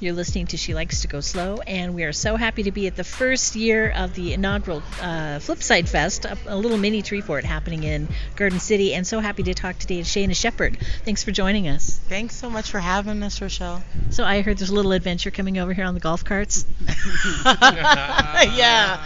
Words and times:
You're 0.00 0.14
listening 0.14 0.46
to 0.46 0.56
She 0.56 0.72
Likes 0.72 1.02
to 1.02 1.08
Go 1.08 1.20
Slow, 1.20 1.58
and 1.66 1.94
we 1.94 2.04
are 2.04 2.12
so 2.14 2.36
happy 2.36 2.62
to 2.62 2.72
be 2.72 2.86
at 2.86 2.96
the 2.96 3.04
first 3.04 3.54
year 3.54 3.90
of 3.90 4.14
the 4.14 4.32
inaugural 4.32 4.78
uh, 4.98 5.40
Flipside 5.40 5.90
Fest, 5.90 6.24
a, 6.24 6.38
a, 6.46 6.56
little 6.56 6.78
mini 6.78 7.02
Treefort 7.02 7.44
happening 7.44 7.82
in 7.82 8.08
Garden 8.34 8.60
City, 8.60 8.94
and 8.94 9.06
so 9.06 9.20
happy 9.20 9.42
to 9.42 9.52
talk 9.52 9.78
today 9.78 10.02
to 10.02 10.08
Shaina 10.08 10.34
Shepherd. 10.34 10.78
Thanks 11.04 11.22
for 11.22 11.32
joining 11.32 11.68
us. 11.68 12.00
Thanks 12.08 12.34
so 12.34 12.48
much 12.48 12.70
for 12.70 12.78
having 12.78 13.22
us, 13.22 13.42
Rochelle. 13.42 13.84
So 14.08 14.24
I 14.24 14.40
heard 14.40 14.56
there's 14.56 14.70
a 14.70 14.74
little 14.74 14.92
adventure 14.92 15.30
coming 15.30 15.58
over 15.58 15.74
here 15.74 15.84
on 15.84 15.92
the 15.92 16.00
golf 16.00 16.24
carts. 16.24 16.64
yeah. 17.44 19.04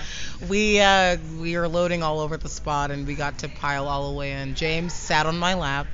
We 0.49 0.81
uh, 0.81 1.17
we 1.41 1.57
were 1.57 1.67
loading 1.67 2.05
all 2.05 2.21
over 2.21 2.37
the 2.37 2.49
spot, 2.49 2.93
and 2.93 3.05
we 3.05 3.17
got 3.17 3.39
to 3.39 3.49
pile 3.49 3.89
all 3.89 4.13
the 4.13 4.17
way 4.17 4.31
in. 4.31 4.55
James 4.55 4.93
sat 4.93 5.27
on 5.27 5.37
my 5.39 5.55
lap 5.55 5.89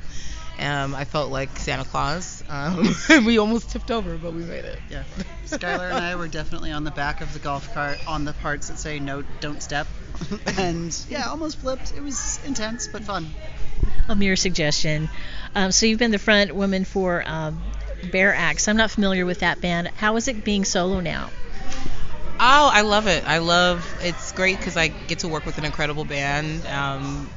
um, 0.59 0.95
I 0.95 1.05
felt 1.05 1.31
like 1.31 1.59
Santa 1.59 1.85
Claus. 1.85 2.43
Um, 2.49 2.95
we 3.25 3.39
almost 3.39 3.71
tipped 3.71 3.91
over, 3.91 4.17
but 4.19 4.33
we 4.33 4.43
made 4.43 4.65
it. 4.65 4.81
Yeah. 4.91 5.05
Skylar 5.47 5.91
and 5.91 5.99
I 5.99 6.17
were 6.17 6.29
definitely 6.29 6.73
on 6.73 6.85
the 6.85 6.91
back 6.91 7.21
of 7.21 7.33
the 7.33 7.39
golf 7.39 7.73
cart 7.75 7.99
on 8.07 8.25
the 8.25 8.33
parts 8.35 8.69
that 8.69 8.79
say 8.79 8.99
no, 8.99 9.23
don't 9.41 9.63
step. 9.63 9.87
and 10.59 10.97
yeah, 11.09 11.29
almost 11.29 11.59
flipped. 11.59 11.93
It 11.97 12.03
was 12.03 12.41
intense, 12.45 12.89
but 12.89 13.03
fun. 13.03 13.31
A 14.09 14.15
mere 14.15 14.37
suggestion. 14.37 15.09
Um, 15.55 15.73
so 15.73 15.87
you've 15.87 15.99
been 15.99 16.11
the 16.11 16.19
front 16.19 16.55
woman 16.55 16.85
for 16.85 17.23
um, 17.27 17.61
Bearaxe. 18.03 18.69
I'm 18.69 18.77
not 18.77 18.91
familiar 18.91 19.25
with 19.25 19.41
that 19.41 19.61
band. 19.61 19.89
How 19.97 20.17
is 20.17 20.29
it 20.29 20.45
being 20.45 20.65
solo 20.65 21.01
now? 21.01 21.31
Oh, 22.43 22.71
I 22.73 22.81
love 22.81 23.07
it. 23.07 23.25
I 23.27 23.39
love 23.39 23.87
it's 24.03 24.33
great 24.33 24.57
because 24.57 24.77
I 24.77 24.89
get 24.89 25.21
to 25.21 25.29
work 25.29 25.45
with 25.45 25.59
an 25.59 25.65
incredible 25.65 26.05
band. 26.05 26.65
Um, 26.67 27.29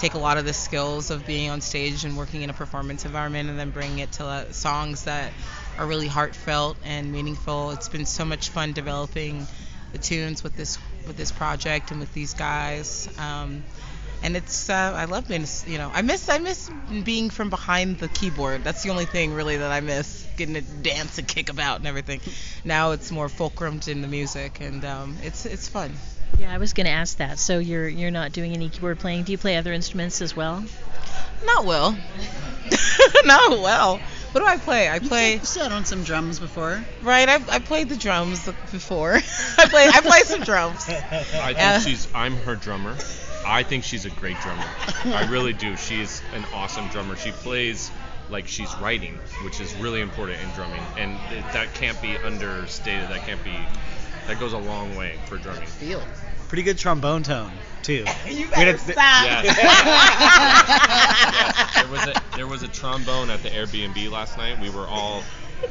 take 0.00 0.14
a 0.14 0.18
lot 0.18 0.38
of 0.38 0.46
the 0.46 0.52
skills 0.54 1.10
of 1.10 1.26
being 1.26 1.50
on 1.50 1.60
stage 1.60 2.06
and 2.06 2.16
working 2.16 2.40
in 2.40 2.48
a 2.48 2.54
performance 2.54 3.04
environment 3.04 3.50
and 3.50 3.58
then 3.58 3.70
bring 3.70 3.98
it 3.98 4.10
to 4.10 4.24
uh, 4.24 4.50
songs 4.50 5.04
that 5.04 5.30
are 5.76 5.86
really 5.86 6.06
heartfelt 6.08 6.78
and 6.84 7.12
meaningful. 7.12 7.72
It's 7.72 7.90
been 7.90 8.06
so 8.06 8.24
much 8.24 8.48
fun 8.48 8.72
developing 8.72 9.46
the 9.92 9.98
tunes 9.98 10.42
with 10.42 10.56
this 10.56 10.78
with 11.06 11.18
this 11.18 11.30
project 11.30 11.90
and 11.90 12.00
with 12.00 12.12
these 12.14 12.32
guys. 12.32 13.08
Um, 13.18 13.62
and 14.22 14.36
it's 14.36 14.70
uh, 14.70 14.94
I 14.96 15.04
love 15.04 15.28
being 15.28 15.44
you 15.66 15.76
know 15.76 15.90
I 15.92 16.00
miss 16.00 16.30
I 16.30 16.38
miss 16.38 16.70
being 17.04 17.28
from 17.28 17.50
behind 17.50 17.98
the 17.98 18.08
keyboard. 18.08 18.64
That's 18.64 18.82
the 18.82 18.88
only 18.88 19.04
thing 19.04 19.34
really 19.34 19.58
that 19.58 19.70
I 19.70 19.80
miss 19.80 20.26
getting 20.38 20.54
to 20.54 20.62
dance 20.62 21.18
and 21.18 21.28
kick 21.28 21.50
about 21.50 21.78
and 21.78 21.86
everything. 21.86 22.22
Now 22.64 22.92
it's 22.92 23.10
more 23.10 23.28
fulcrumed 23.28 23.86
in 23.86 24.00
the 24.00 24.08
music 24.08 24.62
and 24.62 24.82
um, 24.82 25.18
it's 25.22 25.44
it's 25.44 25.68
fun. 25.68 25.92
Yeah, 26.38 26.52
I 26.52 26.58
was 26.58 26.72
going 26.72 26.86
to 26.86 26.92
ask 26.92 27.18
that. 27.18 27.38
So 27.38 27.58
you're 27.58 27.88
you're 27.88 28.10
not 28.10 28.32
doing 28.32 28.52
any 28.52 28.68
keyboard 28.68 28.98
playing. 28.98 29.24
Do 29.24 29.32
you 29.32 29.38
play 29.38 29.56
other 29.56 29.72
instruments 29.72 30.20
as 30.22 30.34
well? 30.34 30.64
Not 31.44 31.64
well. 31.64 31.96
not 33.24 33.50
well. 33.50 34.00
What 34.32 34.40
do 34.42 34.46
I 34.46 34.58
play? 34.58 34.88
I 34.88 35.00
play. 35.00 35.34
You 35.34 35.44
sat 35.44 35.72
on 35.72 35.84
some 35.84 36.04
drums 36.04 36.38
before. 36.38 36.84
Right, 37.02 37.28
I, 37.28 37.34
I 37.48 37.58
played 37.58 37.88
the 37.88 37.96
drums 37.96 38.46
before. 38.70 39.14
I 39.58 39.68
play 39.68 39.88
I 39.88 40.00
play 40.00 40.20
some 40.20 40.42
drums. 40.42 40.88
I 40.88 41.22
think 41.52 41.58
uh, 41.58 41.80
she's. 41.80 42.08
I'm 42.14 42.36
her 42.36 42.54
drummer. 42.54 42.96
I 43.44 43.62
think 43.62 43.84
she's 43.84 44.04
a 44.04 44.10
great 44.10 44.36
drummer. 44.40 44.64
I 45.06 45.26
really 45.30 45.52
do. 45.52 45.76
She's 45.76 46.22
an 46.34 46.44
awesome 46.54 46.88
drummer. 46.88 47.16
She 47.16 47.32
plays 47.32 47.90
like 48.30 48.46
she's 48.46 48.72
writing, 48.76 49.18
which 49.44 49.60
is 49.60 49.74
really 49.76 50.00
important 50.00 50.40
in 50.40 50.48
drumming, 50.50 50.82
and 50.96 51.12
it, 51.32 51.44
that 51.52 51.74
can't 51.74 52.00
be 52.00 52.16
understated. 52.16 53.08
That 53.08 53.26
can't 53.26 53.42
be 53.42 53.56
that 54.30 54.38
goes 54.38 54.52
a 54.52 54.58
long 54.58 54.94
way 54.94 55.18
for 55.26 55.38
drumming. 55.38 55.66
Feel. 55.66 56.00
Pretty 56.48 56.62
good 56.62 56.78
trombone 56.78 57.24
tone 57.24 57.50
too. 57.82 58.04
you 58.28 58.46
better 58.48 58.78
stop. 58.78 58.96
Yeah. 58.96 59.42
yes. 61.42 61.74
There 61.74 61.88
was 61.88 62.06
a 62.06 62.14
there 62.36 62.46
was 62.46 62.62
a 62.62 62.68
trombone 62.68 63.30
at 63.30 63.42
the 63.42 63.48
Airbnb 63.48 64.08
last 64.10 64.38
night. 64.38 64.60
We 64.60 64.70
were 64.70 64.86
all 64.86 65.24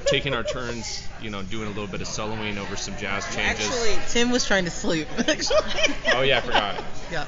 taking 0.06 0.34
our 0.34 0.44
turns, 0.44 1.08
you 1.22 1.30
know, 1.30 1.42
doing 1.42 1.68
a 1.68 1.70
little 1.70 1.88
bit 1.88 2.02
of 2.02 2.08
soloing 2.08 2.58
over 2.58 2.76
some 2.76 2.98
jazz 2.98 3.24
changes. 3.34 3.66
Actually, 3.66 3.96
Tim 4.10 4.30
was 4.30 4.46
trying 4.46 4.66
to 4.66 4.72
sleep. 4.72 5.08
Actually. 5.18 5.96
Oh 6.14 6.22
yeah, 6.22 6.40
I 6.40 6.42
forgot. 6.42 6.84
Yeah. 7.12 7.26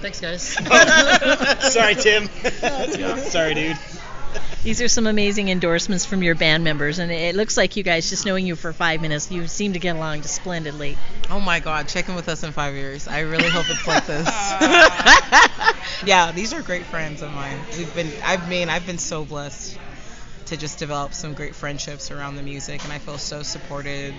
Thanks, 0.00 0.20
guys. 0.20 0.42
Sorry, 1.72 1.94
Tim. 1.94 2.28
yeah. 2.62 3.16
Sorry, 3.16 3.54
dude. 3.54 3.76
These 4.62 4.82
are 4.82 4.88
some 4.88 5.06
amazing 5.06 5.48
endorsements 5.48 6.04
from 6.04 6.22
your 6.22 6.34
band 6.34 6.64
members, 6.64 6.98
and 6.98 7.10
it 7.10 7.34
looks 7.34 7.56
like 7.56 7.76
you 7.76 7.82
guys, 7.82 8.10
just 8.10 8.26
knowing 8.26 8.46
you 8.46 8.56
for 8.56 8.72
five 8.72 9.00
minutes, 9.00 9.30
you 9.30 9.46
seem 9.46 9.72
to 9.72 9.78
get 9.78 9.96
along 9.96 10.22
just 10.22 10.34
splendidly. 10.34 10.98
Oh 11.30 11.40
my 11.40 11.60
God, 11.60 11.88
check 11.88 12.08
in 12.08 12.14
with 12.14 12.28
us 12.28 12.42
in 12.42 12.52
five 12.52 12.74
years. 12.74 13.08
I 13.08 13.20
really 13.20 13.48
hope 13.48 13.64
it's 13.70 13.86
like 13.86 14.06
this. 14.06 14.26
yeah, 16.06 16.32
these 16.32 16.52
are 16.52 16.60
great 16.60 16.84
friends 16.84 17.22
of 17.22 17.32
mine. 17.32 17.58
We've 17.78 17.94
been, 17.94 18.10
I 18.22 18.36
mean, 18.48 18.68
I've 18.68 18.86
been 18.86 18.98
so 18.98 19.24
blessed 19.24 19.78
to 20.46 20.56
just 20.56 20.78
develop 20.78 21.14
some 21.14 21.32
great 21.32 21.54
friendships 21.54 22.10
around 22.10 22.36
the 22.36 22.42
music, 22.42 22.84
and 22.84 22.92
I 22.92 22.98
feel 22.98 23.18
so 23.18 23.42
supported 23.42 24.14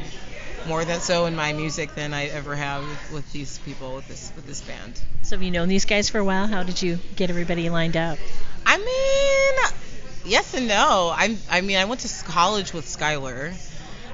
more 0.67 0.85
than 0.85 0.99
so 0.99 1.25
in 1.25 1.35
my 1.35 1.53
music 1.53 1.93
than 1.95 2.13
I 2.13 2.27
ever 2.27 2.55
have 2.55 2.87
with, 2.87 3.11
with, 3.11 3.31
these 3.31 3.57
people 3.59 3.95
with 3.95 4.07
this 4.07 4.31
with 4.35 4.45
this 4.47 4.61
band. 4.61 4.99
So 5.23 5.35
have 5.35 5.43
you 5.43 5.51
known 5.51 5.69
these 5.69 5.85
guys 5.85 6.09
for 6.09 6.19
a 6.19 6.23
while? 6.23 6.47
How 6.47 6.63
did 6.63 6.81
you 6.81 6.99
get 7.15 7.29
everybody 7.29 7.69
lined 7.69 7.97
up? 7.97 8.17
I 8.65 8.77
mean, 8.77 9.80
yes 10.25 10.53
and 10.53 10.67
no. 10.67 11.11
I 11.15 11.37
I 11.49 11.61
mean 11.61 11.77
I 11.77 11.85
went 11.85 12.01
to 12.01 12.25
college 12.25 12.73
with 12.73 12.85
Skylar. 12.85 13.53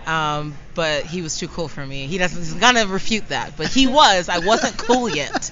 Um, 0.08 0.56
but 0.74 1.04
he 1.06 1.22
was 1.22 1.38
too 1.38 1.50
cool 1.50 1.68
for 1.68 1.86
me. 1.86 2.08
He 2.08 2.18
doesn't. 2.18 2.38
He's 2.40 2.54
gonna 2.54 2.88
refute 2.88 3.28
that, 3.28 3.58
but 3.58 3.68
he 3.68 3.88
was. 3.88 4.30
I 4.30 4.40
wasn't 4.40 4.78
cool 4.78 5.10
yet. 5.10 5.52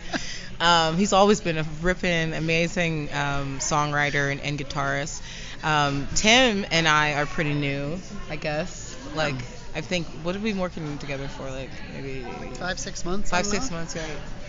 Um, 0.62 0.96
he's 0.96 1.12
always 1.12 1.42
been 1.42 1.58
a 1.58 1.66
ripping, 1.82 2.34
amazing 2.34 3.10
um, 3.14 3.60
songwriter 3.60 4.32
and, 4.32 4.40
and 4.40 4.58
guitarist. 4.58 5.22
Um, 5.66 6.08
Tim 6.16 6.66
and 6.72 6.88
I 6.88 7.16
are 7.16 7.26
pretty 7.26 7.54
new, 7.54 8.00
I 8.30 8.38
guess. 8.38 8.96
Like 9.14 9.36
I 9.76 9.82
think 9.82 10.08
what 10.24 10.36
have 10.36 10.44
we 10.44 10.52
been 10.54 10.62
working 10.62 10.98
together 11.00 11.28
for? 11.28 11.50
Like 11.52 11.72
maybe 11.94 12.26
five, 12.54 12.80
six 12.80 13.04
months. 13.04 13.30
Five, 13.32 13.46
six 13.46 13.70
months, 13.72 13.94
yeah 13.94 14.06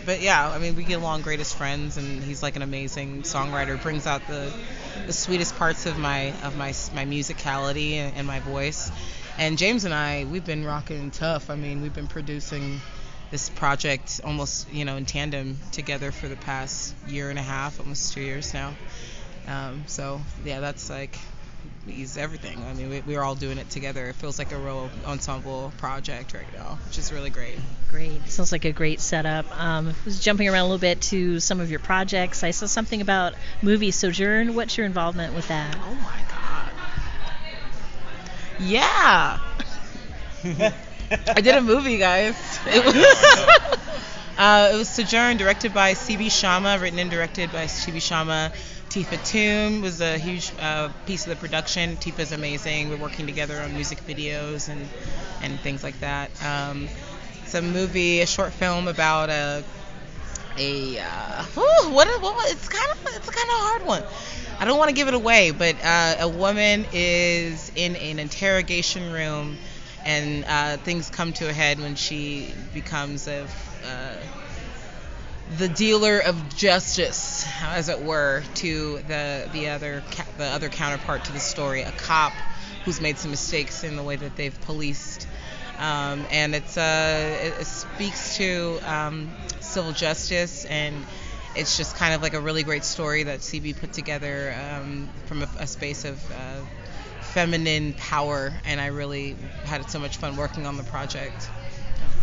but 0.07 0.21
yeah, 0.21 0.47
I 0.49 0.57
mean, 0.57 0.77
we 0.77 0.85
get 0.85 0.99
along 0.99 1.23
great 1.23 1.41
as 1.41 1.53
friends, 1.53 1.97
and 1.97 2.23
he's 2.23 2.41
like 2.41 2.55
an 2.55 2.61
amazing 2.61 3.23
songwriter. 3.23 3.79
Brings 3.79 4.07
out 4.07 4.25
the 4.25 4.49
the 5.05 5.11
sweetest 5.11 5.57
parts 5.57 5.85
of 5.85 5.99
my 5.99 6.33
of 6.43 6.55
my 6.55 6.69
my 6.95 7.05
musicality 7.05 7.95
and, 7.95 8.15
and 8.15 8.25
my 8.25 8.39
voice. 8.39 8.89
And 9.37 9.57
James 9.57 9.83
and 9.83 9.93
I, 9.93 10.23
we've 10.23 10.45
been 10.45 10.63
rocking 10.65 11.11
tough. 11.11 11.49
I 11.49 11.55
mean, 11.55 11.81
we've 11.81 11.93
been 11.93 12.07
producing 12.07 12.79
this 13.31 13.49
project 13.49 14.21
almost 14.23 14.71
you 14.71 14.85
know 14.85 14.95
in 14.95 15.05
tandem 15.05 15.59
together 15.73 16.13
for 16.13 16.29
the 16.29 16.37
past 16.37 16.95
year 17.09 17.29
and 17.29 17.37
a 17.37 17.43
half, 17.43 17.81
almost 17.81 18.13
two 18.13 18.21
years 18.21 18.53
now. 18.53 18.73
Um, 19.45 19.83
so 19.87 20.21
yeah, 20.45 20.61
that's 20.61 20.89
like 20.89 21.19
he's 21.85 22.17
everything. 22.17 22.61
I 22.63 22.73
mean, 22.73 22.89
we, 22.89 23.01
we're 23.01 23.21
all 23.21 23.35
doing 23.35 23.57
it 23.57 23.69
together. 23.69 24.07
It 24.07 24.15
feels 24.15 24.37
like 24.39 24.51
a 24.51 24.57
real 24.57 24.89
ensemble 25.05 25.71
project 25.77 26.33
right 26.33 26.51
now, 26.53 26.77
which 26.87 26.97
is 26.97 27.11
really 27.11 27.29
great. 27.29 27.57
Great. 27.89 28.27
Sounds 28.29 28.51
like 28.51 28.65
a 28.65 28.71
great 28.71 28.99
setup. 28.99 29.45
Um, 29.59 29.89
I 29.89 29.93
was 30.05 30.19
jumping 30.19 30.47
around 30.47 30.61
a 30.61 30.63
little 30.65 30.77
bit 30.77 31.01
to 31.03 31.39
some 31.39 31.59
of 31.59 31.69
your 31.69 31.79
projects. 31.79 32.43
I 32.43 32.51
saw 32.51 32.65
something 32.65 33.01
about 33.01 33.33
movie 33.61 33.91
Sojourn. 33.91 34.55
What's 34.55 34.77
your 34.77 34.85
involvement 34.85 35.33
with 35.33 35.47
that? 35.47 35.77
Oh 35.81 35.95
my 35.95 36.19
God. 36.29 36.71
Yeah. 38.59 39.39
I 41.11 41.41
did 41.41 41.55
a 41.55 41.61
movie, 41.61 41.97
guys. 41.97 42.35
It 42.65 42.85
was, 42.85 42.95
uh, 44.37 44.71
it 44.73 44.77
was 44.77 44.89
Sojourn, 44.89 45.37
directed 45.37 45.73
by 45.73 45.93
C.B. 45.93 46.29
Shama, 46.29 46.77
written 46.79 46.99
and 46.99 47.09
directed 47.09 47.51
by 47.51 47.67
C.B. 47.67 47.99
Shama. 47.99 48.51
Tifa 48.89 49.23
Toon 49.25 49.81
was 49.81 50.01
a 50.01 50.17
huge 50.17 50.51
uh, 50.59 50.89
piece 51.05 51.25
of 51.25 51.29
the 51.29 51.35
production. 51.35 51.97
Tifa's 51.97 52.31
amazing. 52.31 52.89
We're 52.89 52.97
working 52.97 53.27
together 53.27 53.59
on 53.59 53.73
music 53.73 53.99
videos 54.07 54.69
and 54.69 54.87
and 55.41 55.59
things 55.59 55.83
like 55.83 55.99
that. 55.99 56.31
Um, 56.43 56.87
it's 57.43 57.53
a 57.53 57.61
movie, 57.61 58.21
a 58.21 58.25
short 58.25 58.53
film 58.53 58.87
about 58.87 59.29
a 59.29 59.63
a 60.57 60.99
uh, 60.99 61.43
what, 61.53 62.07
what 62.21 62.51
it's 62.51 62.69
kind 62.69 62.91
of 62.91 63.15
it's 63.15 63.29
kind 63.29 63.49
of 63.49 63.55
hard 63.55 63.85
one. 63.85 64.03
I 64.59 64.65
don't 64.65 64.77
want 64.77 64.89
to 64.89 64.95
give 64.95 65.07
it 65.07 65.13
away, 65.13 65.51
but 65.51 65.75
uh, 65.83 66.15
a 66.21 66.29
woman 66.29 66.85
is 66.93 67.71
in 67.75 67.95
an 67.95 68.19
interrogation 68.19 69.11
room, 69.11 69.57
and 70.05 70.45
uh, 70.45 70.77
things 70.77 71.09
come 71.09 71.33
to 71.33 71.49
a 71.49 71.53
head 71.53 71.79
when 71.79 71.95
she 71.95 72.53
becomes 72.73 73.27
a 73.27 73.47
uh, 73.85 74.15
the 75.55 75.69
dealer 75.69 76.19
of 76.19 76.55
justice, 76.55 77.47
as 77.63 77.89
it 77.89 78.01
were, 78.01 78.43
to 78.55 78.99
the 79.07 79.49
the 79.53 79.69
other 79.69 80.03
the 80.37 80.45
other 80.45 80.69
counterpart 80.69 81.25
to 81.25 81.31
the 81.31 81.39
story, 81.39 81.81
a 81.83 81.91
cop 81.91 82.33
who's 82.83 82.99
made 82.99 83.17
some 83.17 83.31
mistakes 83.31 83.83
in 83.83 83.95
the 83.95 84.03
way 84.03 84.15
that 84.15 84.35
they've 84.35 84.59
policed, 84.61 85.27
um, 85.77 86.25
and 86.31 86.53
it's 86.53 86.77
uh, 86.77 87.39
it, 87.41 87.61
it 87.61 87.65
speaks 87.65 88.37
to 88.37 88.79
um, 88.83 89.31
civil 89.59 89.91
justice 89.91 90.65
and. 90.65 90.95
It's 91.55 91.75
just 91.75 91.95
kind 91.95 92.13
of 92.13 92.21
like 92.21 92.35
a 92.35 92.39
really 92.39 92.61
great 92.61 92.83
story 92.83 93.23
that 93.23 93.39
CB 93.39 93.79
put 93.79 93.91
together 93.91 94.55
um, 94.61 95.09
from 95.25 95.41
a, 95.41 95.49
a, 95.57 95.65
space 95.65 96.05
of 96.05 96.23
uh, 96.31 96.61
feminine 97.21 97.93
power, 97.93 98.53
and 98.63 98.79
I 98.79 98.87
really 98.87 99.35
had 99.63 99.89
so 99.89 99.97
much 99.97 100.17
fun 100.17 100.37
working 100.37 100.67
on 100.67 100.77
the 100.77 100.83
project. 100.83 101.49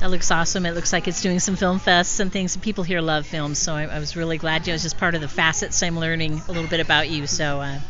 That 0.04 0.10
looks 0.10 0.30
awesome. 0.30 0.66
It 0.66 0.72
looks 0.72 0.92
like 0.92 1.08
it's 1.08 1.22
doing 1.22 1.40
some 1.40 1.56
film 1.56 1.80
fests 1.80 2.20
and 2.20 2.30
things. 2.30 2.58
People 2.58 2.84
here 2.84 3.00
love 3.00 3.26
films, 3.26 3.58
so 3.58 3.72
I, 3.72 3.84
I 3.84 3.98
was 4.00 4.16
really 4.16 4.36
glad. 4.36 4.66
You 4.66 4.74
it's 4.74 4.82
just 4.82 4.98
part 4.98 5.14
of 5.14 5.22
the 5.22 5.28
facets. 5.28 5.82
I'm 5.82 5.98
learning 5.98 6.42
a 6.46 6.52
little 6.52 6.68
bit 6.68 6.80
about 6.80 7.08
you. 7.08 7.26
So 7.26 7.62
uh, 7.62 7.80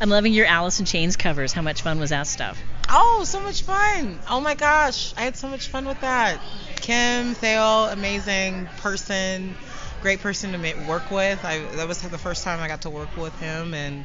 I'm 0.00 0.10
loving 0.10 0.32
your 0.32 0.46
Alice 0.46 0.80
in 0.80 0.86
Chains 0.86 1.14
covers. 1.16 1.52
How 1.52 1.62
much 1.62 1.82
fun 1.82 2.00
was 2.00 2.10
that 2.10 2.26
stuff? 2.26 2.60
Oh, 2.88 3.22
so 3.24 3.38
much 3.38 3.62
fun. 3.62 4.18
Oh 4.28 4.40
my 4.40 4.56
gosh. 4.56 5.14
I 5.16 5.20
had 5.20 5.36
so 5.36 5.46
much 5.46 5.68
fun 5.68 5.86
with 5.86 6.00
that. 6.00 6.40
Kim 6.74 7.36
Thayil, 7.36 7.92
amazing 7.92 8.68
person, 8.78 9.54
great 10.02 10.18
person 10.18 10.50
to 10.50 10.74
work 10.88 11.08
with. 11.12 11.44
I, 11.44 11.60
that 11.76 11.86
was 11.86 12.02
the 12.02 12.18
first 12.18 12.42
time 12.42 12.58
I 12.58 12.66
got 12.66 12.82
to 12.82 12.90
work 12.90 13.16
with 13.16 13.38
him, 13.38 13.74
and 13.74 14.04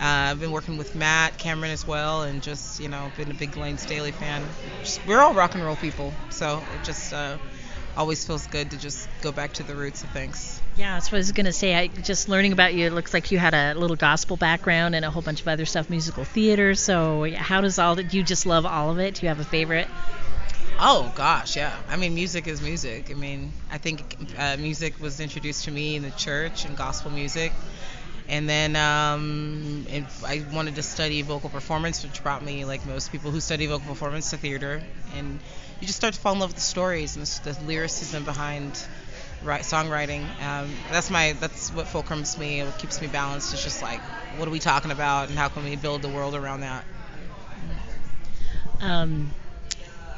uh, 0.00 0.30
I've 0.30 0.40
been 0.40 0.52
working 0.52 0.76
with 0.76 0.94
Matt 0.94 1.38
Cameron 1.38 1.70
as 1.70 1.86
well, 1.86 2.22
and 2.22 2.42
just 2.42 2.80
you 2.80 2.88
know 2.88 3.10
been 3.16 3.30
a 3.30 3.34
big 3.34 3.56
Layne 3.56 3.78
Staley 3.78 4.12
fan. 4.12 4.42
Just, 4.80 5.06
we're 5.06 5.20
all 5.20 5.34
rock 5.34 5.54
and 5.54 5.64
roll 5.64 5.76
people, 5.76 6.12
so 6.30 6.62
it 6.74 6.84
just 6.84 7.12
uh, 7.12 7.38
always 7.96 8.24
feels 8.24 8.46
good 8.46 8.70
to 8.70 8.78
just 8.78 9.08
go 9.22 9.32
back 9.32 9.54
to 9.54 9.62
the 9.62 9.74
roots 9.74 10.02
of 10.04 10.10
things. 10.10 10.60
Yeah, 10.76 10.94
that's 10.94 11.10
what 11.10 11.16
I 11.16 11.20
was 11.20 11.32
gonna 11.32 11.52
say. 11.52 11.74
I 11.74 11.86
just 11.88 12.28
learning 12.28 12.52
about 12.52 12.74
you. 12.74 12.86
It 12.86 12.92
looks 12.92 13.14
like 13.14 13.30
you 13.32 13.38
had 13.38 13.54
a 13.54 13.74
little 13.74 13.96
gospel 13.96 14.36
background 14.36 14.94
and 14.94 15.04
a 15.04 15.10
whole 15.10 15.22
bunch 15.22 15.40
of 15.40 15.48
other 15.48 15.64
stuff, 15.64 15.88
musical 15.88 16.24
theater. 16.24 16.74
So 16.74 17.30
how 17.34 17.62
does 17.62 17.78
all 17.78 17.94
that? 17.96 18.12
You 18.12 18.22
just 18.22 18.44
love 18.44 18.66
all 18.66 18.90
of 18.90 18.98
it? 18.98 19.14
Do 19.14 19.22
you 19.22 19.28
have 19.28 19.40
a 19.40 19.44
favorite? 19.44 19.88
Oh 20.78 21.10
gosh, 21.14 21.56
yeah. 21.56 21.74
I 21.88 21.96
mean, 21.96 22.14
music 22.14 22.46
is 22.46 22.60
music. 22.60 23.10
I 23.10 23.14
mean, 23.14 23.52
I 23.70 23.78
think 23.78 24.18
uh, 24.36 24.58
music 24.58 25.00
was 25.00 25.20
introduced 25.20 25.64
to 25.64 25.70
me 25.70 25.96
in 25.96 26.02
the 26.02 26.10
church 26.10 26.66
and 26.66 26.76
gospel 26.76 27.10
music, 27.10 27.52
and 28.28 28.48
then 28.48 28.74
um, 28.74 29.86
I 30.24 30.44
wanted 30.52 30.74
to 30.76 30.82
study 30.82 31.22
vocal 31.22 31.48
performance, 31.48 32.02
which 32.02 32.22
brought 32.22 32.44
me, 32.44 32.64
like 32.64 32.84
most 32.86 33.12
people 33.12 33.30
who 33.30 33.40
study 33.40 33.66
vocal 33.66 33.88
performance, 33.88 34.30
to 34.30 34.36
theater. 34.36 34.82
And 35.14 35.38
you 35.80 35.86
just 35.86 35.96
start 35.98 36.14
to 36.14 36.20
fall 36.20 36.32
in 36.32 36.40
love 36.40 36.50
with 36.50 36.56
the 36.56 36.62
stories 36.62 37.16
and 37.16 37.24
the, 37.24 37.52
the 37.52 37.64
lyricism 37.66 38.24
behind 38.24 38.72
songwriting. 39.44 40.24
Um, 40.42 40.70
that's 40.90 41.10
my 41.10 41.34
that's 41.34 41.72
what 41.72 41.86
fulcrums 41.86 42.36
me. 42.38 42.64
What 42.64 42.78
keeps 42.78 43.00
me 43.00 43.06
balanced. 43.06 43.52
It's 43.52 43.62
just 43.62 43.82
like, 43.82 44.00
what 44.36 44.48
are 44.48 44.50
we 44.50 44.58
talking 44.58 44.90
about, 44.90 45.28
and 45.28 45.38
how 45.38 45.48
can 45.48 45.64
we 45.64 45.76
build 45.76 46.02
the 46.02 46.08
world 46.08 46.34
around 46.34 46.60
that? 46.60 46.84
Um, 48.80 49.30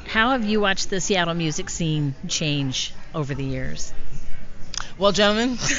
how 0.05 0.31
have 0.31 0.43
you 0.45 0.59
watched 0.59 0.89
the 0.89 0.99
Seattle 0.99 1.35
music 1.35 1.69
scene 1.69 2.15
change 2.27 2.93
over 3.13 3.35
the 3.35 3.45
years? 3.45 3.93
Well, 4.97 5.11
gentlemen. 5.11 5.57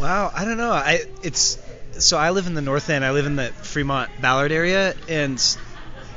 Wow, 0.00 0.32
I 0.34 0.46
don't 0.46 0.56
know. 0.56 0.72
I 0.72 1.02
it's 1.22 1.58
so 1.98 2.16
I 2.16 2.30
live 2.30 2.46
in 2.46 2.54
the 2.54 2.62
North 2.62 2.88
End. 2.88 3.04
I 3.04 3.10
live 3.10 3.26
in 3.26 3.36
the 3.36 3.48
Fremont 3.48 4.10
Ballard 4.18 4.50
area, 4.50 4.94
and 5.10 5.38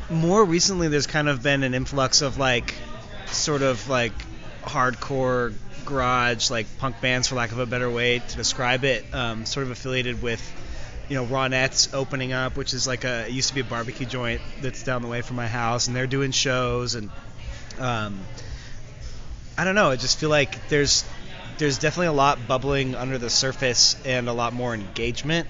more 0.10 0.46
recently 0.46 0.88
there's 0.88 1.06
kind 1.06 1.28
of 1.28 1.44
been 1.44 1.64
an 1.64 1.74
influx 1.74 2.22
of 2.22 2.38
like 2.38 2.74
sort 3.28 3.62
of 3.62 3.90
like 3.90 4.14
hardcore 4.62 5.54
garage 5.84 6.50
like 6.50 6.66
punk 6.78 7.02
bands 7.02 7.28
for 7.28 7.36
lack 7.36 7.52
of 7.52 7.60
a 7.60 7.66
better 7.66 7.90
way 7.90 8.20
to 8.20 8.38
describe 8.38 8.86
it 8.86 9.04
um, 9.14 9.46
sort 9.46 9.66
of 9.66 9.72
affiliated 9.72 10.22
with 10.22 10.42
you 11.10 11.18
know 11.18 11.26
Ronettes 11.26 11.94
opening 11.94 12.32
up 12.32 12.56
which 12.56 12.74
is 12.74 12.88
like 12.88 13.04
a 13.04 13.28
used 13.30 13.50
to 13.50 13.56
be 13.56 13.60
a 13.60 13.66
barbecue 13.66 14.06
joint 14.06 14.40
that's 14.62 14.84
down 14.84 15.02
the 15.02 15.10
way 15.10 15.22
from 15.22 15.36
my 15.36 15.48
house 15.48 15.88
and 15.88 15.96
they're 15.96 16.08
doing 16.08 16.32
shows 16.32 16.96
and 16.96 17.10
um, 17.80 18.22
I 19.58 19.66
don't 19.66 19.76
know 19.76 19.90
I 19.90 19.98
just 19.98 20.20
feel 20.20 20.30
like 20.30 20.70
there's 20.70 21.04
there's 21.58 21.80
definitely 21.80 22.08
a 22.08 22.14
lot 22.14 22.48
bubbling 22.48 22.96
under 22.96 23.18
the 23.18 23.30
surface 23.30 23.96
and 24.06 24.28
a 24.28 24.34
lot 24.34 24.54
more 24.54 24.74
engagement 24.74 25.48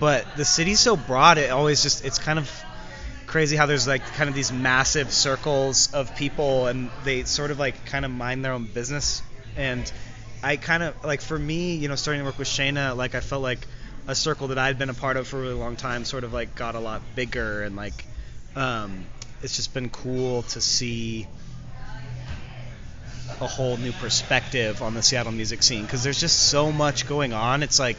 but 0.00 0.26
the 0.36 0.44
city's 0.44 0.80
so 0.80 0.96
broad 0.96 1.38
it 1.38 1.50
always 1.50 1.82
just 1.82 2.04
it's 2.04 2.18
kind 2.18 2.38
of 2.38 2.50
crazy 3.26 3.56
how 3.56 3.66
there's 3.66 3.86
like 3.86 4.04
kind 4.14 4.28
of 4.28 4.34
these 4.34 4.52
massive 4.52 5.12
circles 5.12 5.92
of 5.92 6.14
people 6.14 6.68
and 6.68 6.90
they 7.04 7.24
sort 7.24 7.50
of 7.50 7.58
like 7.58 7.84
kind 7.86 8.04
of 8.04 8.10
mind 8.10 8.44
their 8.44 8.52
own 8.52 8.64
business. 8.64 9.22
And 9.56 9.90
I 10.42 10.56
kind 10.56 10.82
of 10.82 11.04
like 11.04 11.20
for 11.20 11.38
me 11.38 11.76
you 11.76 11.88
know 11.88 11.96
starting 11.96 12.20
to 12.20 12.24
work 12.24 12.38
with 12.38 12.48
Shaina 12.48 12.96
like 12.96 13.14
I 13.14 13.20
felt 13.20 13.42
like 13.42 13.66
a 14.06 14.14
circle 14.14 14.48
that 14.48 14.58
I'd 14.58 14.78
been 14.78 14.90
a 14.90 14.94
part 14.94 15.16
of 15.16 15.26
for 15.26 15.38
a 15.38 15.40
really 15.40 15.54
long 15.54 15.76
time 15.76 16.04
sort 16.04 16.24
of 16.24 16.32
like 16.32 16.54
got 16.54 16.76
a 16.76 16.80
lot 16.80 17.02
bigger 17.14 17.62
and 17.62 17.74
like 17.74 18.06
um, 18.54 19.04
it's 19.42 19.56
just 19.56 19.74
been 19.74 19.90
cool 19.90 20.42
to 20.42 20.60
see 20.60 21.26
a 23.40 23.46
whole 23.46 23.76
new 23.76 23.92
perspective 23.92 24.82
on 24.82 24.94
the 24.94 25.02
Seattle 25.02 25.32
music 25.32 25.62
scene 25.62 25.82
because 25.82 26.02
there's 26.02 26.20
just 26.20 26.48
so 26.48 26.72
much 26.72 27.06
going 27.06 27.32
on. 27.32 27.62
It's 27.62 27.78
like 27.78 27.98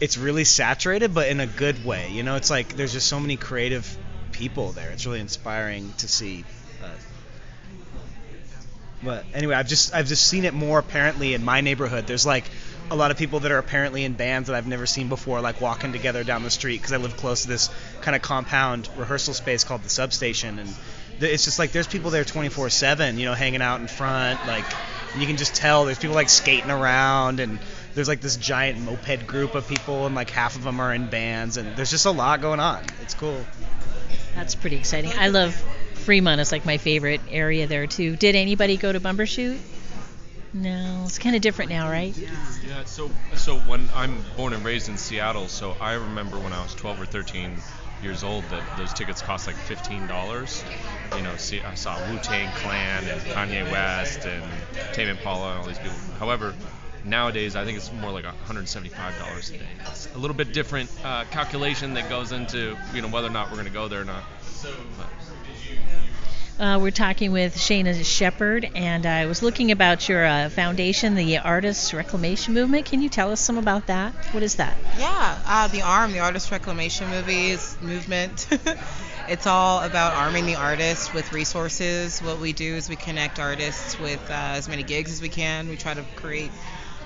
it's 0.00 0.16
really 0.16 0.44
saturated, 0.44 1.14
but 1.14 1.28
in 1.28 1.40
a 1.40 1.46
good 1.46 1.84
way. 1.84 2.10
You 2.10 2.22
know, 2.22 2.36
it's 2.36 2.50
like 2.50 2.76
there's 2.76 2.92
just 2.92 3.06
so 3.06 3.20
many 3.20 3.36
creative 3.36 3.96
people 4.32 4.72
there. 4.72 4.90
It's 4.90 5.04
really 5.04 5.20
inspiring 5.20 5.92
to 5.98 6.08
see. 6.08 6.44
Uh, 6.82 6.88
but 9.02 9.24
anyway, 9.34 9.54
I've 9.54 9.68
just 9.68 9.94
I've 9.94 10.06
just 10.06 10.26
seen 10.26 10.44
it 10.44 10.54
more 10.54 10.78
apparently 10.78 11.34
in 11.34 11.44
my 11.44 11.60
neighborhood. 11.60 12.06
There's 12.06 12.26
like 12.26 12.44
a 12.90 12.96
lot 12.96 13.10
of 13.10 13.16
people 13.16 13.40
that 13.40 13.52
are 13.52 13.58
apparently 13.58 14.04
in 14.04 14.14
bands 14.14 14.48
that 14.48 14.56
I've 14.56 14.66
never 14.66 14.86
seen 14.86 15.08
before, 15.08 15.40
like 15.40 15.60
walking 15.60 15.92
together 15.92 16.24
down 16.24 16.42
the 16.42 16.50
street 16.50 16.78
because 16.78 16.92
I 16.92 16.96
live 16.96 17.16
close 17.16 17.42
to 17.42 17.48
this 17.48 17.70
kind 18.00 18.16
of 18.16 18.22
compound 18.22 18.88
rehearsal 18.96 19.34
space 19.34 19.64
called 19.64 19.82
the 19.82 19.88
substation, 19.88 20.58
and 20.58 20.74
it's 21.20 21.44
just 21.44 21.58
like 21.58 21.72
there's 21.72 21.86
people 21.86 22.10
there 22.10 22.24
24/7, 22.24 23.18
you 23.18 23.26
know, 23.26 23.34
hanging 23.34 23.62
out 23.62 23.80
in 23.80 23.86
front, 23.86 24.46
like 24.46 24.64
you 25.18 25.26
can 25.26 25.36
just 25.36 25.54
tell 25.54 25.84
there's 25.84 25.98
people 25.98 26.14
like 26.14 26.28
skating 26.28 26.70
around 26.70 27.40
and 27.40 27.58
there's 27.94 28.08
like 28.08 28.20
this 28.20 28.36
giant 28.36 28.80
moped 28.80 29.26
group 29.26 29.54
of 29.54 29.66
people 29.68 30.06
and 30.06 30.14
like 30.14 30.30
half 30.30 30.56
of 30.56 30.62
them 30.62 30.80
are 30.80 30.94
in 30.94 31.08
bands 31.08 31.56
and 31.56 31.76
there's 31.76 31.90
just 31.90 32.06
a 32.06 32.10
lot 32.10 32.40
going 32.40 32.60
on. 32.60 32.84
It's 33.02 33.14
cool. 33.14 33.44
That's 34.34 34.54
pretty 34.54 34.76
exciting. 34.76 35.12
I 35.18 35.28
love 35.28 35.54
Fremont. 35.94 36.40
It's 36.40 36.52
like 36.52 36.64
my 36.64 36.78
favorite 36.78 37.20
area 37.30 37.66
there 37.66 37.86
too. 37.86 38.16
Did 38.16 38.36
anybody 38.36 38.76
go 38.76 38.92
to 38.92 39.00
Bumbershoot? 39.00 39.58
No, 40.52 41.04
it's 41.04 41.18
kind 41.18 41.36
of 41.36 41.42
different 41.42 41.70
now, 41.70 41.88
right? 41.88 42.16
Yeah, 42.16 42.84
so 42.84 43.10
so 43.36 43.58
when 43.58 43.88
I'm 43.94 44.24
born 44.36 44.52
and 44.52 44.64
raised 44.64 44.88
in 44.88 44.96
Seattle, 44.96 45.46
so 45.46 45.76
I 45.80 45.92
remember 45.92 46.38
when 46.38 46.52
I 46.52 46.62
was 46.62 46.74
12 46.74 47.00
or 47.00 47.06
13 47.06 47.56
years 48.02 48.24
old 48.24 48.44
that 48.44 48.62
those 48.76 48.92
tickets 48.92 49.22
cost 49.22 49.46
like 49.46 49.56
$15. 49.56 51.16
You 51.16 51.22
know, 51.22 51.36
see, 51.36 51.60
I 51.60 51.74
saw 51.74 51.96
Wu 52.10 52.18
Tang 52.18 52.52
Clan 52.56 53.04
and 53.04 53.20
Kanye 53.22 53.70
West 53.70 54.24
and 54.26 54.44
Tame 54.92 55.08
Impala 55.08 55.52
and 55.52 55.60
all 55.60 55.66
these 55.66 55.78
people. 55.78 55.96
However, 56.18 56.54
nowadays 57.04 57.56
I 57.56 57.64
think 57.64 57.76
it's 57.76 57.92
more 57.92 58.10
like 58.10 58.24
$175 58.24 59.54
a 59.54 59.58
day. 59.58 59.66
It's 59.86 60.14
a 60.14 60.18
little 60.18 60.36
bit 60.36 60.52
different 60.52 60.90
uh, 61.04 61.24
calculation 61.30 61.94
that 61.94 62.08
goes 62.08 62.32
into 62.32 62.76
you 62.94 63.02
know 63.02 63.08
whether 63.08 63.28
or 63.28 63.32
not 63.32 63.48
we're 63.48 63.56
going 63.56 63.66
to 63.66 63.72
go 63.72 63.88
there 63.88 64.02
or 64.02 64.04
not. 64.04 64.24
But, 64.62 65.06
Uh, 66.60 66.78
we're 66.78 66.90
talking 66.90 67.32
with 67.32 67.56
Shaina 67.56 68.04
Shepherd, 68.04 68.68
and 68.74 69.06
I 69.06 69.24
was 69.24 69.42
looking 69.42 69.70
about 69.70 70.10
your 70.10 70.26
uh, 70.26 70.50
foundation, 70.50 71.14
the 71.14 71.38
Artists 71.38 71.94
Reclamation 71.94 72.52
Movement. 72.52 72.84
Can 72.84 73.00
you 73.00 73.08
tell 73.08 73.32
us 73.32 73.40
some 73.40 73.56
about 73.56 73.86
that? 73.86 74.12
What 74.32 74.42
is 74.42 74.56
that? 74.56 74.76
Yeah, 74.98 75.38
uh, 75.46 75.68
the 75.68 75.80
ARM, 75.80 76.12
the 76.12 76.18
Artist 76.18 76.50
Reclamation 76.50 77.08
Movies 77.08 77.78
movement. 77.80 78.46
it's 79.30 79.46
all 79.46 79.82
about 79.82 80.12
arming 80.12 80.44
the 80.44 80.56
artists 80.56 81.14
with 81.14 81.32
resources. 81.32 82.20
What 82.20 82.40
we 82.40 82.52
do 82.52 82.74
is 82.74 82.90
we 82.90 82.96
connect 82.96 83.40
artists 83.40 83.98
with 83.98 84.20
uh, 84.30 84.34
as 84.34 84.68
many 84.68 84.82
gigs 84.82 85.12
as 85.12 85.22
we 85.22 85.30
can. 85.30 85.66
We 85.66 85.78
try 85.78 85.94
to 85.94 86.04
create 86.16 86.50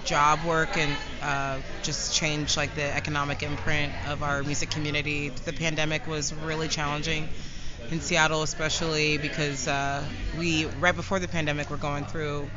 job 0.04 0.42
work 0.44 0.76
and 0.76 0.96
uh, 1.22 1.60
just 1.84 2.12
change 2.12 2.56
like 2.56 2.74
the 2.74 2.92
economic 2.96 3.44
imprint 3.44 3.92
of 4.08 4.24
our 4.24 4.42
music 4.42 4.70
community. 4.70 5.28
The 5.28 5.52
pandemic 5.52 6.08
was 6.08 6.34
really 6.34 6.66
challenging 6.66 7.28
in 7.90 8.00
Seattle, 8.00 8.42
especially 8.42 9.18
because 9.18 9.68
uh, 9.68 10.02
we 10.38 10.66
right 10.66 10.94
before 10.94 11.18
the 11.18 11.28
pandemic 11.28 11.70
were 11.70 11.76
going 11.76 12.04
through 12.04 12.48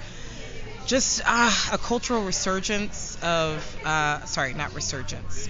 just 0.85 1.21
uh, 1.25 1.51
a 1.73 1.77
cultural 1.77 2.23
resurgence 2.23 3.17
of 3.21 3.77
uh, 3.85 4.23
sorry, 4.25 4.53
not 4.53 4.73
resurgence, 4.73 5.49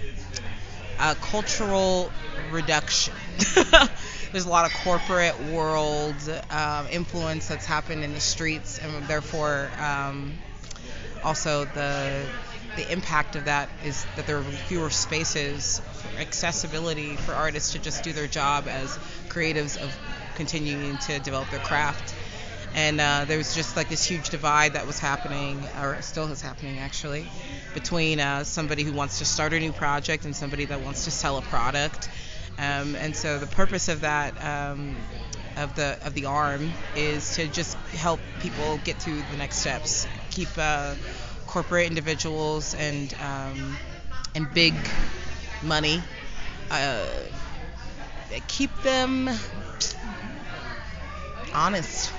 a 0.99 1.15
cultural 1.15 2.11
reduction. 2.51 3.13
There's 4.31 4.45
a 4.45 4.49
lot 4.49 4.65
of 4.65 4.73
corporate 4.83 5.39
world 5.51 6.15
um, 6.49 6.87
influence 6.91 7.47
that's 7.47 7.65
happened 7.65 8.03
in 8.03 8.13
the 8.13 8.19
streets, 8.19 8.79
and 8.79 9.07
therefore 9.07 9.69
um, 9.79 10.33
also 11.23 11.65
the 11.65 12.25
the 12.77 12.89
impact 12.91 13.35
of 13.35 13.45
that 13.45 13.69
is 13.83 14.05
that 14.15 14.25
there 14.25 14.37
are 14.37 14.43
fewer 14.43 14.89
spaces 14.89 15.79
for 15.79 16.21
accessibility 16.21 17.15
for 17.17 17.33
artists 17.33 17.73
to 17.73 17.79
just 17.79 18.03
do 18.03 18.13
their 18.13 18.27
job 18.27 18.67
as 18.67 18.97
creatives 19.27 19.77
of 19.81 19.93
continuing 20.35 20.97
to 20.99 21.19
develop 21.19 21.49
their 21.49 21.59
craft. 21.59 22.13
And 22.75 23.01
uh, 23.01 23.25
there 23.27 23.39
was 23.39 23.55
just 23.55 23.75
like 23.75 23.89
this 23.89 24.05
huge 24.05 24.29
divide 24.29 24.73
that 24.73 24.85
was 24.85 24.99
happening 24.99 25.59
or 25.81 25.99
still 26.01 26.31
is 26.31 26.41
happening 26.41 26.77
actually 26.77 27.25
between 27.73 28.19
uh, 28.19 28.43
somebody 28.43 28.83
who 28.83 28.93
wants 28.93 29.19
to 29.19 29.25
start 29.25 29.53
a 29.53 29.59
new 29.59 29.71
project 29.71 30.25
and 30.25 30.35
somebody 30.35 30.65
that 30.65 30.81
wants 30.81 31.05
to 31.05 31.11
sell 31.11 31.37
a 31.37 31.41
product. 31.41 32.09
Um, 32.59 32.95
and 32.95 33.15
so 33.15 33.39
the 33.39 33.47
purpose 33.47 33.89
of 33.89 34.01
that 34.01 34.33
um, 34.43 34.95
of 35.57 35.75
the 35.75 35.97
of 36.05 36.13
the 36.13 36.25
arm 36.25 36.71
is 36.95 37.35
to 37.35 37.47
just 37.47 37.75
help 37.95 38.19
people 38.39 38.79
get 38.83 38.99
to 39.01 39.11
the 39.31 39.37
next 39.37 39.57
steps 39.57 40.07
keep 40.29 40.49
uh, 40.57 40.93
corporate 41.47 41.87
individuals 41.87 42.75
and 42.75 43.13
um, 43.21 43.77
and 44.35 44.53
big 44.53 44.73
money 45.63 46.01
uh, 46.71 47.05
keep 48.47 48.71
them 48.83 49.29
honest 51.53 52.11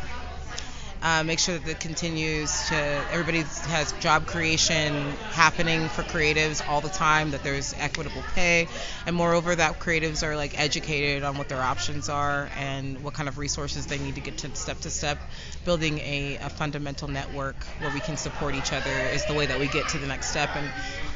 uh, 1.02 1.23
make 1.23 1.38
sure 1.38 1.57
that 1.59 1.69
it 1.69 1.81
continues 1.81 2.69
to 2.69 2.75
everybody 3.11 3.43
has 3.69 3.93
job 4.00 4.26
creation 4.26 4.93
happening 5.31 5.88
for 5.88 6.02
creatives 6.02 6.67
all 6.69 6.81
the 6.81 6.88
time 6.88 7.31
that 7.31 7.43
there's 7.45 7.75
equitable 7.78 8.23
pay. 8.35 8.67
And 9.07 9.14
moreover 9.14 9.55
that 9.55 9.78
creatives 9.78 10.23
are 10.23 10.37
like 10.37 10.59
educated 10.59 11.23
on 11.23 11.38
what 11.38 11.49
their 11.49 11.61
options 11.61 12.09
are 12.09 12.49
and 12.57 13.02
what 13.05 13.14
kind 13.14 13.28
of 13.28 13.38
resources 13.38 13.87
they 13.87 13.99
need 13.99 14.17
to 14.17 14.21
get 14.21 14.38
to 14.38 14.55
step 14.57 14.81
to 14.81 14.90
step. 14.90 15.19
Building 15.64 15.99
a, 15.99 16.38
a 16.43 16.50
fundamental 16.50 17.09
network 17.09 17.57
where 17.81 17.93
we 17.93 18.00
can 18.00 18.17
support 18.17 18.55
each 18.55 18.73
other 18.73 18.90
is 19.12 19.25
the 19.26 19.35
way 19.35 19.47
that 19.47 19.61
we 19.61 19.69
get 19.69 19.88
to 19.90 19.99
the 19.99 20.07
next 20.07 20.31
step. 20.31 20.50
And 20.57 20.69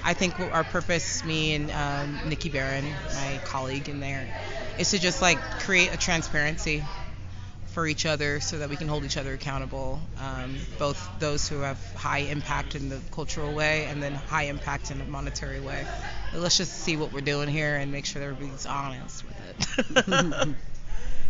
I 0.05 0.15
think 0.15 0.39
our 0.39 0.65
purpose, 0.65 1.25
me 1.25 1.55
and 1.55 1.71
um, 1.71 2.29
Nikki 2.29 2.51
Barron, 2.51 2.85
my 2.85 3.41
colleague 3.45 3.89
in 3.89 4.01
there, 4.01 4.27
is 4.79 4.91
to 4.93 4.99
just 4.99 5.21
like 5.21 5.39
create 5.61 5.93
a 5.93 5.97
transparency 5.97 6.83
for 7.73 7.87
each 7.87 8.07
other 8.07 8.41
so 8.41 8.59
that 8.59 8.69
we 8.69 8.77
can 8.77 8.89
hold 8.89 9.05
each 9.05 9.17
other 9.17 9.33
accountable, 9.33 10.01
um, 10.19 10.57
both 10.79 11.09
those 11.19 11.49
who 11.49 11.61
have 11.61 11.79
high 11.95 12.19
impact 12.19 12.75
in 12.75 12.89
the 12.89 13.01
cultural 13.11 13.53
way 13.53 13.87
and 13.87 14.03
then 14.03 14.15
high 14.15 14.45
impact 14.45 14.91
in 14.91 15.01
a 15.01 15.05
monetary 15.05 15.61
way. 15.61 15.87
Let's 16.35 16.57
just 16.57 16.73
see 16.73 16.97
what 16.97 17.13
we're 17.13 17.21
doing 17.21 17.49
here 17.49 17.77
and 17.77 17.91
make 17.91 18.07
sure 18.07 18.21
that 18.21 18.29
everybody's 18.29 18.67
honest 18.67 19.25
with 19.25 20.09
it. 20.09 20.57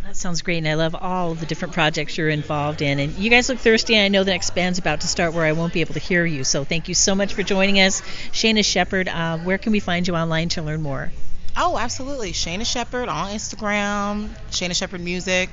That 0.05 0.17
sounds 0.17 0.41
great, 0.41 0.57
and 0.57 0.67
I 0.67 0.73
love 0.73 0.95
all 0.95 1.31
of 1.31 1.39
the 1.39 1.45
different 1.45 1.73
projects 1.73 2.17
you're 2.17 2.27
involved 2.27 2.81
in. 2.81 2.99
And 2.99 3.13
you 3.13 3.29
guys 3.29 3.47
look 3.47 3.59
thirsty, 3.59 3.95
and 3.95 4.03
I 4.03 4.07
know 4.09 4.25
the 4.25 4.31
next 4.31 4.53
band's 4.53 4.77
about 4.77 4.99
to 5.01 5.07
start 5.07 5.33
where 5.33 5.45
I 5.45 5.53
won't 5.53 5.71
be 5.71 5.79
able 5.79 5.93
to 5.93 5.99
hear 5.99 6.25
you. 6.25 6.43
So 6.43 6.65
thank 6.65 6.89
you 6.89 6.93
so 6.93 7.15
much 7.15 7.33
for 7.33 7.41
joining 7.41 7.79
us. 7.79 8.01
Shaina 8.33 8.65
Shepherd, 8.65 9.07
uh, 9.07 9.37
where 9.37 9.57
can 9.57 9.71
we 9.71 9.79
find 9.79 10.05
you 10.05 10.13
online 10.13 10.49
to 10.49 10.61
learn 10.61 10.81
more? 10.81 11.09
Oh, 11.55 11.77
absolutely. 11.77 12.33
Shaina 12.33 12.65
Shepherd 12.65 13.07
on 13.07 13.29
Instagram, 13.29 14.27
Shaina 14.51 14.75
Shepherd 14.75 14.99
Music, 14.99 15.49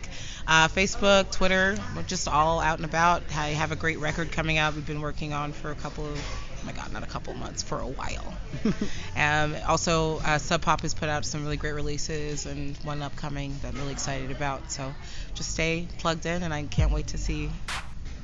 uh, 0.51 0.67
Facebook, 0.67 1.31
Twitter. 1.31 1.77
We're 1.95 2.03
just 2.03 2.27
all 2.27 2.59
out 2.61 2.79
and 2.79 2.85
about. 2.85 3.23
I 3.37 3.51
have 3.51 3.71
a 3.71 3.77
great 3.77 4.01
record 4.01 4.33
coming 4.33 4.59
out. 4.59 4.75
We've 4.75 4.87
been 4.87 5.01
working 5.01 5.33
on 5.33 5.53
for 5.53 5.71
a 5.71 5.77
couple 5.77 6.05
of 6.05 6.19
oh 6.19 6.67
my 6.67 6.73
god, 6.73 6.93
not 6.93 7.05
a 7.05 7.07
couple 7.07 7.33
months, 7.35 7.63
for 7.63 7.79
a 7.79 7.87
while. 7.87 8.35
um, 9.17 9.55
also, 9.67 10.19
uh, 10.19 10.39
Sub 10.39 10.61
Pop 10.61 10.81
has 10.81 10.93
put 10.93 11.09
out 11.09 11.25
some 11.25 11.45
really 11.45 11.57
great 11.57 11.73
releases 11.73 12.47
and 12.47 12.77
one 12.79 13.01
upcoming 13.01 13.55
that 13.63 13.73
I'm 13.73 13.79
really 13.79 13.93
excited 13.93 14.33
about. 14.33 14.73
So 14.73 14.93
just 15.35 15.53
stay 15.53 15.87
plugged 15.99 16.27
in, 16.27 16.43
and 16.43 16.53
I 16.53 16.65
can't 16.65 16.93
wait 16.93 17.07
to 17.09 17.19
see 17.19 17.49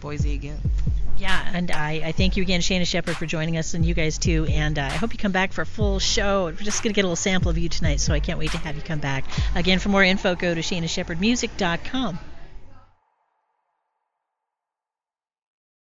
Boise 0.00 0.34
again. 0.34 0.58
Yeah, 1.18 1.50
and 1.52 1.70
I, 1.70 2.02
I 2.04 2.12
thank 2.12 2.36
you 2.36 2.42
again, 2.42 2.60
Shaina 2.60 2.86
Shepherd, 2.86 3.16
for 3.16 3.26
joining 3.26 3.56
us, 3.56 3.74
and 3.74 3.84
you 3.84 3.94
guys 3.94 4.18
too. 4.18 4.46
And 4.50 4.78
uh, 4.78 4.82
I 4.82 4.90
hope 4.90 5.12
you 5.12 5.18
come 5.18 5.32
back 5.32 5.52
for 5.52 5.62
a 5.62 5.66
full 5.66 5.98
show. 5.98 6.44
We're 6.46 6.52
just 6.52 6.82
going 6.82 6.92
to 6.92 6.94
get 6.94 7.02
a 7.02 7.08
little 7.08 7.16
sample 7.16 7.50
of 7.50 7.58
you 7.58 7.68
tonight, 7.68 8.00
so 8.00 8.12
I 8.12 8.20
can't 8.20 8.38
wait 8.38 8.50
to 8.50 8.58
have 8.58 8.76
you 8.76 8.82
come 8.82 8.98
back. 8.98 9.24
Again, 9.54 9.78
for 9.78 9.88
more 9.88 10.04
info, 10.04 10.34
go 10.34 10.54
to 10.54 10.60
ShainaShepherdMusic.com. 10.60 12.18